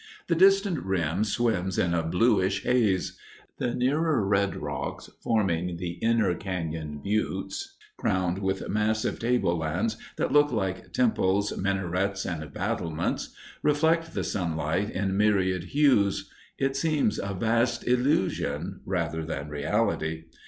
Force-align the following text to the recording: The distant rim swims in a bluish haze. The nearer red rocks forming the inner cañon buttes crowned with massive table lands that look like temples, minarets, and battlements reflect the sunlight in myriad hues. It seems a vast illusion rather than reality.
The 0.25 0.33
distant 0.35 0.79
rim 0.79 1.23
swims 1.23 1.77
in 1.77 1.93
a 1.93 2.01
bluish 2.01 2.63
haze. 2.63 3.19
The 3.59 3.75
nearer 3.75 4.25
red 4.25 4.55
rocks 4.55 5.11
forming 5.23 5.77
the 5.77 5.99
inner 6.01 6.33
cañon 6.33 7.03
buttes 7.03 7.77
crowned 7.97 8.39
with 8.39 8.67
massive 8.67 9.19
table 9.19 9.55
lands 9.59 9.97
that 10.17 10.31
look 10.31 10.51
like 10.51 10.91
temples, 10.91 11.55
minarets, 11.55 12.25
and 12.25 12.51
battlements 12.51 13.35
reflect 13.61 14.15
the 14.15 14.23
sunlight 14.23 14.89
in 14.89 15.15
myriad 15.17 15.65
hues. 15.65 16.31
It 16.57 16.75
seems 16.75 17.19
a 17.19 17.35
vast 17.35 17.85
illusion 17.87 18.81
rather 18.87 19.23
than 19.23 19.49
reality. 19.49 20.23